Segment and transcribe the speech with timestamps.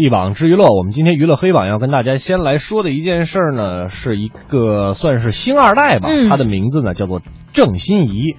[0.00, 0.64] 一网之娱乐。
[0.74, 7.20] 我们今天娱乐黑榜要跟大家先来说的一件事儿呢，是一个算是星二代吧，嗯他的名字呢叫做
[7.52, 8.36] 郑欣宜。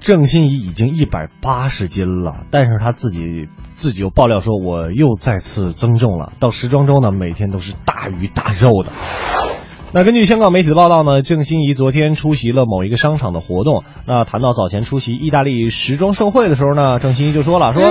[0.00, 3.20] 郑欣宜已经一百八十斤了，但是他自己
[3.74, 6.32] 自己又爆料说，我又再次增重了。
[6.40, 8.90] 到时装周呢，每天都是大鱼大肉的。
[9.92, 13.84] 那根据香港媒体的报道呢，郑欣宜昨天出席了某一个商场的活动。
[14.04, 17.82] 那谈到早前出席意大利时装盛会的时候呢，郑欣宜就说了，说。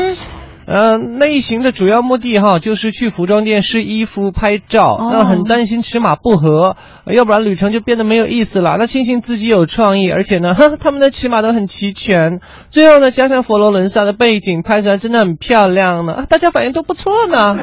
[0.65, 4.95] 嗯那一行的主要目的哈，就是去服装店试衣服、拍照。
[4.99, 6.75] 哦那很担心尺码不合，
[7.05, 8.77] 呃要不然旅程就变得没有意思了。
[8.77, 12.39] 那庆幸自己有创意，而且呢，呵 他们的尺码都很齐全。
[12.69, 17.57] 最后呢，加上佛罗伦萨的背景，拍出来真的很漂亮呢，啊大家反应都不错呢。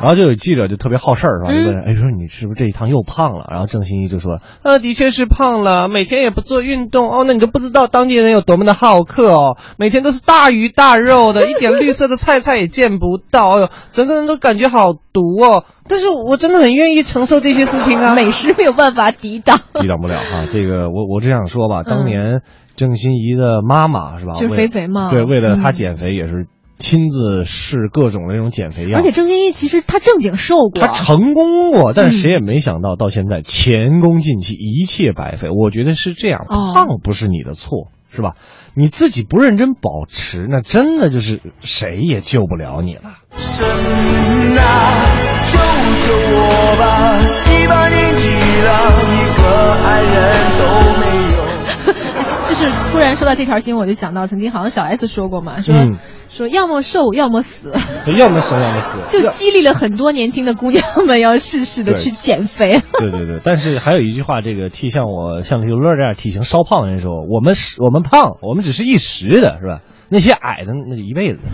[0.00, 1.50] 然后就有记者就特别好事儿是吧？
[1.50, 3.46] 就问，哎，说你是不是这一趟又胖了？
[3.50, 15.64] 然后郑欣宜就说，啊，的确是胖了，每天也不做运动哦，那你都不知道当地人有多么的好客哦，每天都是大鱼大肉的，一点绿色的菜菜也见不到，哎呦，整个人都感觉好毒哦。
[15.90, 20.44] 但是我真的很愿意承受这些事情啊，美食没有办法抵挡，抵挡不了哈。
[20.52, 22.42] 这个我我只想说吧，当年
[22.76, 24.34] 郑欣宜的妈妈是吧？
[24.34, 26.46] 嗯就是肥肥嘛对，为了她嗯减肥也是
[26.78, 35.48] 亲自试各种的那种减肥药，而且郑欣宜其实她正经瘦过，他成功过，但是谁嗯也没想到到现在前功尽弃，一切白费。
[35.50, 38.34] 我觉得是这样，哦胖不是你的错，是吧？
[38.74, 43.02] 你自己不认真保持，那真的就是谁也救不了你了。
[43.36, 45.04] 神啊，
[45.46, 47.18] 救救我吧！
[47.50, 48.28] 一把年纪
[48.62, 48.70] 了，
[49.02, 50.57] 一个爱人。
[52.58, 55.96] 就是突然说到这条新闻，我就想到曾经好像小 S 说过嘛，说、嗯
[56.28, 57.72] 说要么瘦，要么死，
[58.04, 62.82] 对要么瘦，要么死，就激励了很多年轻的姑娘们要试试的去减肥。
[62.98, 69.80] 对对对，但是还有一句话，这个替像我像刘乐这样体型稍胖的人说，我们是我们胖，我们只是一时的，是吧？
[70.10, 71.50] 那些矮的那就一辈子。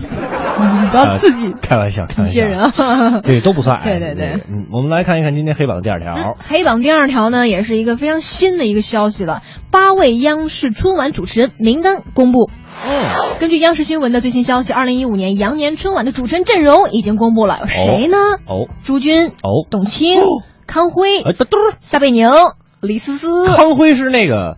[0.83, 3.21] 你 不要刺激呃 开玩笑，开玩笑，一些人啊。
[3.23, 3.85] 对都不算矮。
[3.85, 6.15] 对对对嗯，我们来看一看今天黑榜的第二条。
[6.15, 12.51] 嗯黑榜第二条呢，也是一个非常新的一个消息了，八位央视春晚主持人名单公布。
[12.87, 18.17] 嗯，根据央视新闻的最新消息，二零一五年羊年春晚的主持人阵容已经公布了，有谁呢？
[18.47, 20.23] 哦朱军、哦，董卿、
[20.67, 21.57] 康辉、哎，嘟嘟。
[21.81, 22.29] 撒贝宁、
[22.81, 24.57] 李思思，康辉是那个，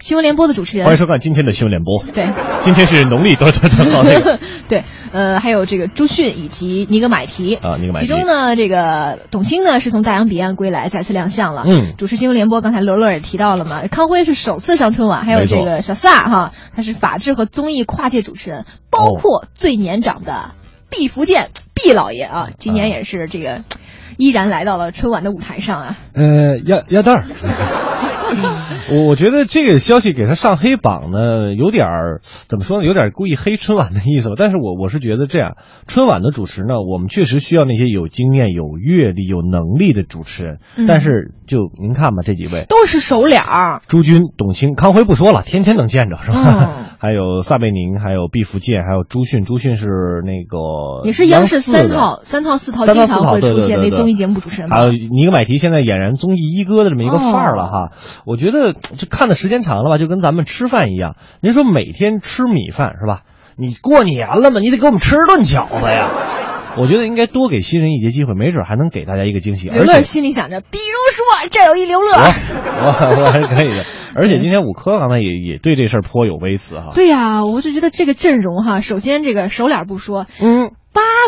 [0.00, 0.86] 新闻联播的主持人。
[0.86, 2.04] 欢迎收看今天的新闻联播。
[2.14, 2.28] 对，
[2.60, 4.38] 今天是农历多多多号那个
[4.68, 11.64] 对，呃，还有这个朱迅以及尼格买提啊尼格买提其中呢，这个董卿呢是从大洋彼岸归来，再次亮相了。
[11.66, 20.52] 嗯主持新闻联播，刚才乐乐也提到了嘛，康辉是首次上春晚，还有这个小撒哈，他是法制和综艺跨界主持人，包括最年长的
[20.90, 23.62] 毕福剑毕老爷啊，今年也是这个
[24.16, 25.98] 依然来到了春晚的舞台上啊。
[26.14, 27.24] 呃鸭鸭蛋儿。
[28.90, 34.34] 我我觉得这个消息给他上黑榜呢，有点儿怎么说呢，有点故意黑春晚的意思吧。
[34.38, 35.56] 但是我我是觉得这样，
[35.86, 40.58] 春晚的主持呢，我们确实需要那些有经验、有阅历、有能力的主持人。
[40.76, 46.74] 嗯但是就您看吧，这几位，都是熟脸儿，朱军、董卿、康辉不说了，天天能见着是吧？
[46.78, 49.44] 嗯 还有撒贝宁，还有毕福剑，还有朱迅。
[49.44, 49.86] 朱迅是
[50.24, 57.92] 那个也是央视三套、三套、四套经常会出现那综艺节目主持人吧还有尼格买提现在俨然综艺一哥的这么一个范儿了哈。
[58.26, 61.16] 我觉得这看的时间长了吧，就跟咱们吃饭一样。
[61.40, 63.22] 您说每天吃米饭是吧？
[63.56, 66.08] 你过年了嘛，你得给我们吃顿饺子呀。
[66.80, 69.68] 我觉得应该多给新人一些机会，没准还能给大家一个惊喜。
[69.68, 73.84] 刘乐心里想着，比如说这有一刘乐，我我我还是可以的。
[74.14, 76.90] 而且今天五科刚才也也对这事儿颇有微词哈。
[76.94, 80.76] 对呀、我就觉得这个阵容哈，首先这个熟脸不说，嗯，八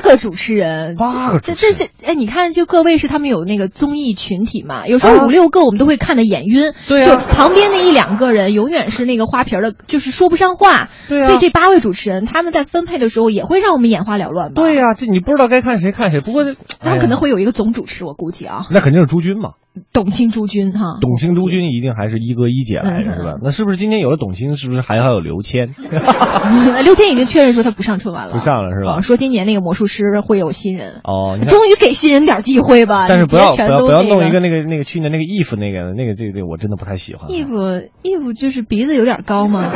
[0.01, 1.75] 个主持人，八个这主持人。
[1.75, 5.27] 这这是哎，你看就各位是他们有那个综艺群体嘛，有时候啊。
[5.27, 7.07] 五六个我们都会看得眼晕，对啊。
[7.07, 11.27] 就旁边那一两个人永远是那个花瓶的，就是说不上话，对啊。
[11.27, 14.63] 所以这八位主持人他们在分配的时候也会让我们眼花缭乱吧？
[14.63, 16.21] 对、呀、这你不知道该看谁看谁。
[16.21, 19.51] 不过这他们可能会有一个总主持，我估计啊，那肯定是朱军嘛。
[19.93, 23.35] 董卿、朱军哈，董卿、朱军一定还是一哥一姐来是吧？
[23.43, 25.69] 那是不是今天有了董卿，是不是还要有刘谦？
[26.85, 33.07] 刘谦已经确认说他不上春晚了，不上了是吧啊说今年那个魔术师会有新人，哦，你，终于给新人点机会吧。
[33.09, 37.29] 但是不要不要不要弄一个那个那个去年那个 if 那个那个这个我真的不太喜欢。
[37.31, 39.71] if if 就是鼻子有点高嘛，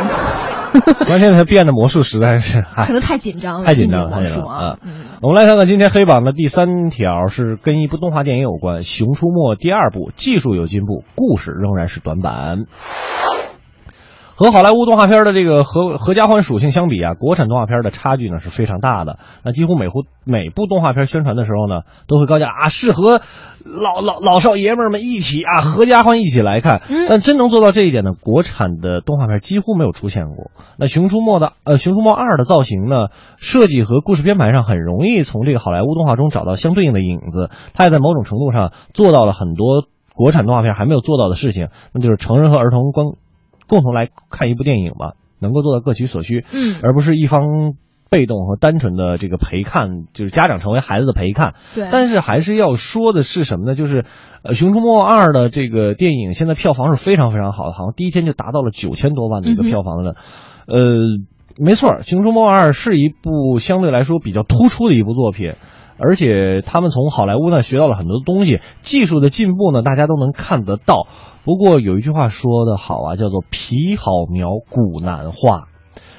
[1.07, 4.79] 关键他变的魔术实在是， 可能太紧张了，太紧张了，魔太紧张了啊。！
[5.23, 12.65] 我们来看看今天黑榜的第三条是跟一部动画电影有关，《熊出没》第二部技术有进步，故事仍然是短板。
[14.37, 19.19] 和好莱坞动画片的这个合合家欢属性相比啊，国产动画片的差距呢是非常大的。
[19.45, 23.21] 那几乎每部每部动画片宣传的时候呢，都会高价啊，适合
[23.65, 26.83] 老老老少爷们儿们一起啊，合家欢一起来看。
[26.89, 30.51] 嗯但真能做到这一点呢，国产的动画片几乎没有出现过。
[30.79, 37.51] 那《熊出没》的呃，《熊出没二》的造型呢，设计和故事编排上很容易从这个好莱坞动画中找到相对应的影子。
[37.75, 39.85] 它也在某种程度上做到了很多
[40.17, 43.07] 国产动画片还没有做到的事情，那就是成人和儿童观
[43.67, 47.75] 共同来看一部电影嘛，能够做到各取所需，嗯而不是一方
[48.11, 51.55] 被动和单纯的这个陪看，就是家长成为孩子的陪看。
[51.75, 53.75] 对，但是还是要说的是什么呢？
[53.75, 54.05] 就是，
[54.43, 60.15] 呃，《熊出没二》的这个电影现在票房是非常非常好的，好像第一天就达到了九千多万的一个票房了。
[60.67, 60.95] 呃，
[61.59, 65.55] 没错，《熊出没二》是一部相对来说比较突出的一部作品。
[65.99, 71.07] 而且他们从好莱坞呢学到了很多东西，技术的进步呢，大家都能看得到。
[71.45, 75.69] 不过有一句话说得好啊，叫做“皮好描，骨难画”。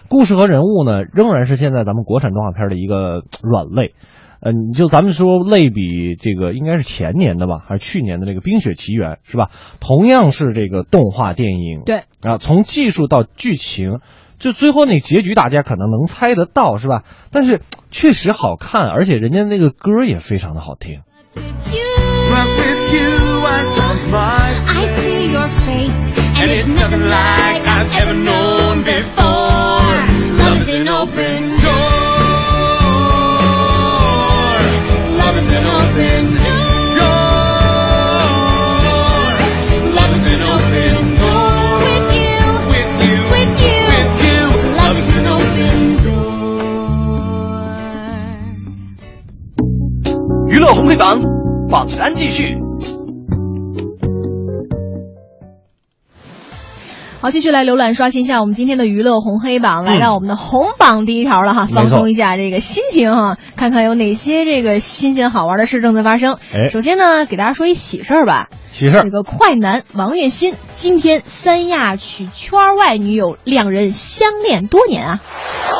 [0.08, 3.94] 故事和人物呢，仍然是现在咱们国产动画片的一个软肋。
[4.40, 9.50] 嗯，就咱们说类比这个，应该是前年的吧，还是去年的这个《冰雪奇缘》是吧？
[9.80, 14.02] 同样是这个动画电影，对啊，从技术到剧情，
[14.40, 17.04] 就最后那结局大家可能能猜得到是吧？
[17.32, 17.62] 但是
[17.92, 21.02] 确实好看而且人家那个歌也非常的好听。
[21.36, 22.06] You
[51.76, 52.58] 榜单继续。
[57.20, 66.38] 好，继续来浏览刷新一下我们今天的娱乐红黑榜，来到我们的红榜第一条了哈，放松一下这个心情哈，看看有哪些这个新鲜好玩的事正在发生。
[66.70, 75.20] 首先呢，给大家说一喜事儿吧，喜事儿这个快男王栎鑫今天三亚娶圈外女友，两人相恋多年啊！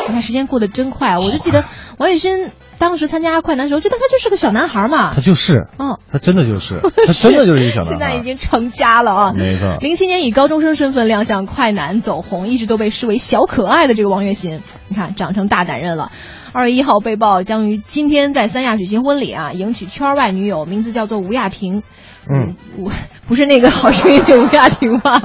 [0.08, 1.16] 你看时间过得真快！
[1.16, 1.64] 我就记得
[1.96, 7.90] 王栎鑫当时参加快男的时候，觉得他就是个小男孩嘛他，就是，嗯，他真的就是， 他真的就是一个小男孩。
[7.90, 9.32] 现在已经成家了啊！
[9.36, 9.78] 没错。
[9.80, 16.10] 零七年以高中生身份亮相快男走红，一直都被视为小可爱的这个王栎鑫，你看长成大男人了。
[16.52, 21.82] 二月一号被曝将于今天在三亚举行婚礼啊，迎娶圈外女友，名字叫做吴亚婷。
[22.28, 22.90] 嗯，我
[23.28, 25.22] 不是那个好声音的吴亚婷吧？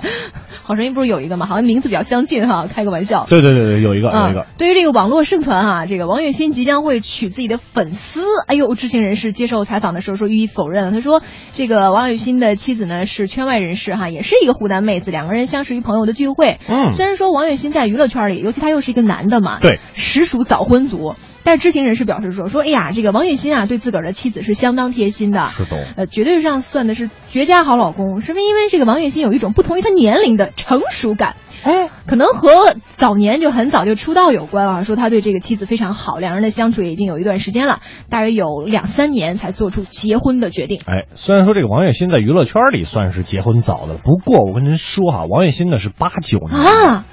[0.63, 1.46] 好声音不是有一个吗？
[1.46, 3.25] 好像名字比较相近哈，开个玩笑。
[3.30, 10.92] 对对对对，有一个有一个嗯，，对于这个网络盛传哈、这个王栎鑫即将会娶自己的粉丝，哎呦，知情人士接受采访的时候说予以否认了。
[10.92, 11.22] 他说，
[11.54, 16.60] 这个王栎鑫的妻子呢是圈外人士哈，也是一个湖南妹子，两个人相识于朋友的聚会。
[16.68, 21.16] 嗯虽然说王栎鑫在娱乐圈里，尤其他又是一个男的嘛，对，实属早婚族。
[21.43, 25.85] 但是知情人士表示说，说哎呀，这个王栎鑫啊对自个儿的妻子是相当贴心的，是的。
[25.97, 31.35] 呃，绝对上算的是绝佳好老公，是不因为这个王栎鑫有一种不同于他年龄的成熟感。
[31.63, 32.49] 哎，可能和
[32.97, 34.83] 早年就很早就出道有关啊。
[34.83, 40.79] 说他对这个妻子非常好，两人的相处也已经有一段时间了，大约有两三年才做出结婚的决定。
[40.88, 47.05] 哎，虽然说这个王栎鑫在娱乐圈里算是结婚早的，不过我跟您说哈，王栎鑫呢是八九年啊，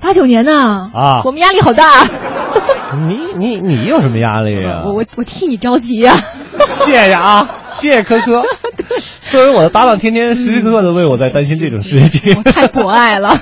[0.00, 1.84] 八九年呢啊我们压力好大。
[3.08, 6.14] 你你你有什么压力呀、我我我替你着急呀、
[6.84, 8.42] 谢谢啊，谢谢科科。
[9.26, 12.36] 作为我的搭档，天天时时刻刻的为我在担心这种事情。
[12.36, 13.36] 我太博爱了。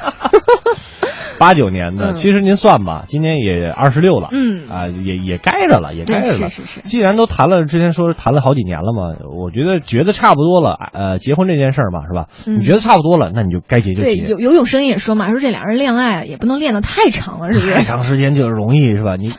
[1.39, 6.49] 八九年的，嗯其实您算吧，今年也二十六了，嗯啊，也也该着了，也该着了。
[6.49, 12.27] 是是是既然都谈了，之前说是谈了好几年了嘛，我觉得觉得差不多了，呃，结婚这件事儿嘛，是吧？
[12.47, 14.23] 嗯你觉得差不多了，那你就该结就对，结。
[14.25, 17.75] 有有种声音也说嘛，说这俩人恋爱也不能恋得太长了，是不是？
[17.75, 19.17] 太长时间就容易是吧？
[19.17, 19.31] 你，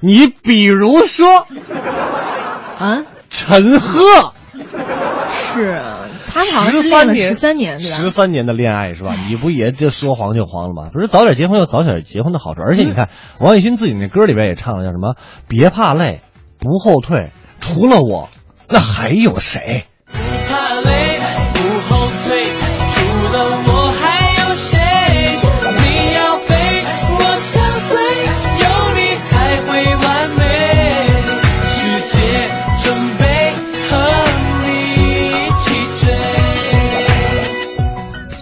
[0.00, 1.26] 你比如说
[2.78, 4.32] 啊，陈赫，
[5.32, 5.97] 是啊，
[6.38, 8.10] 他们好像十是恋了三年，十三年，对十？
[8.10, 9.14] 三年的恋爱是吧？
[9.28, 10.90] 你不也就说黄就黄了吗？
[10.92, 13.08] 不是早点结婚有早点结婚的好处，而且你看
[13.40, 15.16] 王栎鑫自己那歌里边也唱了叫什么
[15.48, 16.20] “别怕累，
[16.58, 18.28] 不后退，除了我，
[18.68, 19.86] 那还有谁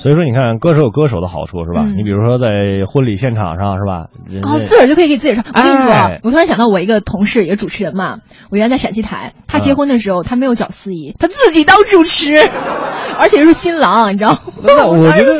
[0.06, 1.82] 所以说，你看，歌手有歌手的好处是吧？
[1.84, 2.46] 嗯你比如说在
[2.86, 4.06] 婚礼现场上是吧？
[4.44, 5.44] 哦，自个儿就可以给自己唱。
[5.44, 8.18] 我跟你说，哎我突然想到我一个同事，也是主持人嘛。
[8.48, 12.34] 我原来在陕西台，他结婚的时候，他没有找司仪，他自己当主持，
[13.18, 14.38] 而且是新郎，你知道吗？
[14.62, 15.34] 那我觉得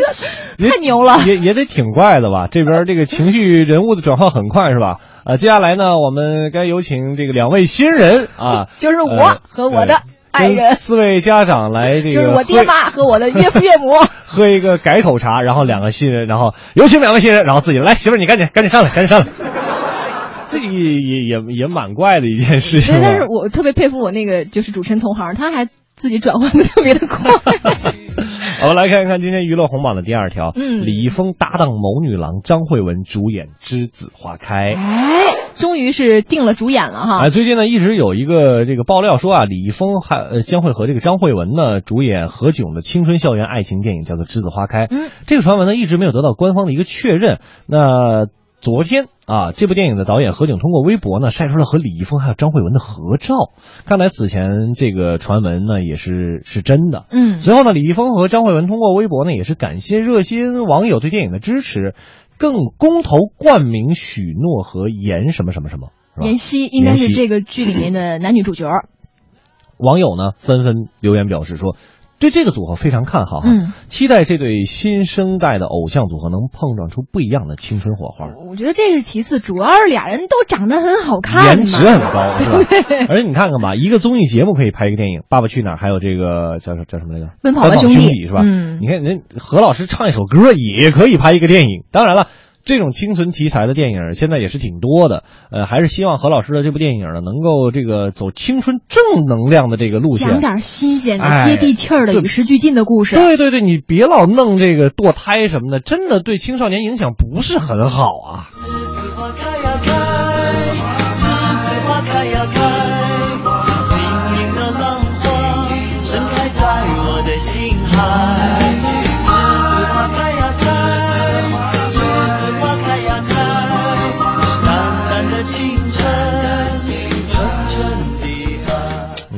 [0.59, 1.19] 也太牛了。
[1.25, 2.49] 也也得挺怪的吧？
[2.51, 4.97] 这边这个情绪 人物的转换很快是吧？
[5.25, 10.01] 呃，接下来呢，我们该有请这个两位新人啊， 就是我呃和我的
[10.37, 13.93] 爱人四位家长来这个就是我爹妈和我的岳父岳母。
[14.27, 19.27] 喝一个改口茶，然后两个新人，然后有请两位新人，然后自己来媳妇儿你赶紧赶紧上来，赶紧上来。
[20.45, 27.33] 自己也也也蛮怪的一件事情对，但是我特别佩服我那个就是主持人同行，他还自己转换的特别的快。
[28.63, 34.73] 我们来看一看今天娱乐红榜的第二条，嗯李易峰搭档某女郎张慧雯主演《栀子花开》。
[34.77, 37.19] 哎，终于是定了主演了哈。
[37.25, 44.87] 哎，最近呢一直有一个这个爆料说啊，李易峰还呃将会和这个张慧雯呢主演何炅的青春校园爱情电影，叫做《栀子花开》。
[44.91, 47.41] 嗯，这个传闻呢一直没有得到官方的一个确认。
[47.67, 48.27] 那
[48.67, 53.53] 昨天啊，这部电影的导演何炅通过微博呢晒出了和李易峰还有张慧雯的合照，
[53.85, 57.05] 看来此前这个传闻呢也是是真的。
[57.13, 61.95] 嗯，随后呢，李易峰和张慧雯通过微博呢，也是感谢热心网友对电影的支持，
[62.39, 68.69] 更公投冠名许诺和严什么什么什么，妍希应该是这个剧里面的男女主角。
[69.79, 71.77] 网友呢纷纷留言表示说，
[72.19, 78.27] 对这个组合非常看好哈，嗯期待这对新生代的偶像组合能碰撞出不一样的青春火花。
[78.49, 81.45] 我觉得这是其次，主要是俩人都长得很好看。
[81.59, 82.59] 颜值很高， 是吧？
[83.09, 88.41] 而且你看看吧，一个综艺节目可以拍一个电影，《爸爸去哪儿》，还有这个叫叫什么来着，《奔跑吧兄兄弟是吧？
[88.43, 91.85] 嗯你看人何老师唱一首歌也可以拍一个电影。
[91.93, 92.29] 当然了，
[92.67, 95.23] 这种清纯题材的电影现在也是挺多的。
[95.51, 100.29] 呃，还是希望何老师的这部电影呢，能够这个走青春正能量的这个路线。
[100.29, 103.15] 讲点新鲜的、哎接地气儿的、与时俱进的故事。
[103.17, 108.51] 对对对，你别老弄这个堕胎什么的，真的对青少年影响不是很好啊。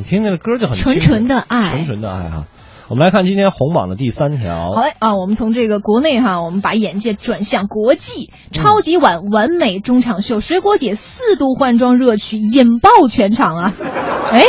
[0.09, 2.47] 听这个歌就很纯纯的爱纯纯的爱哈。
[2.89, 4.73] 我们来看今天红榜的第三条。
[4.73, 8.31] 好嘞啊，我们从这个国内哈，我们把眼界转向国际。
[8.51, 13.73] 超级碗完美中场秀，水果姐四度换装热曲引爆全场啊！
[14.33, 14.45] 哎，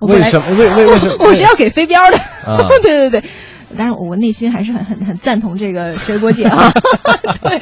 [0.00, 0.46] 为什么？
[0.56, 1.16] 为为为什么？
[1.26, 2.16] 我是要给飞镖的。
[2.16, 3.30] 啊对对 对。
[3.76, 6.70] 当然，我内心还是很很很赞同这个水果姐啊。
[7.42, 7.58] 对，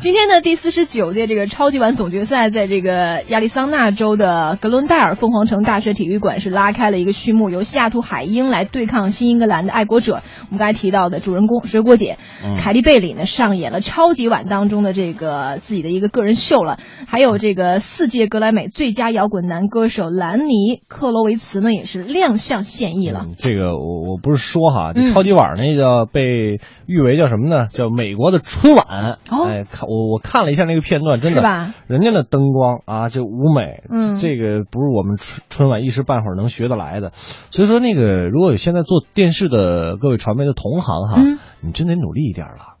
[0.00, 10.22] 今天的第四十九届这个超级碗总决赛，在这个亚利桑那州的格伦戴尔凤凰城大学体育馆是拉开了一个序幕，由西雅图海鹰来对抗新英格兰的爱国者。
[10.42, 16.78] 我们刚才提到的主人公水果姐、嗯凯莉贝里呢，上演了超级碗当中的这个自己的一个个人秀了。
[17.06, 23.24] 还有这个四届格莱美最佳摇滚男歌手兰尼克罗维茨呢，也是亮相献艺了。
[23.24, 27.68] 嗯这个我我不是说哈，超级碗那叫被誉为叫什么呢？
[27.68, 29.18] 叫美国的春晚。
[29.30, 31.74] 哦哎，看我我看了一下那个片段，真的是吧？
[31.86, 37.10] 人家的灯光啊，这舞美，嗯这个不是我们春春晚一时半会儿能学得来的。
[37.12, 42.76] 所以说，那个如果有现在做电视的各位传媒的同行哈，嗯你真得努力一点了。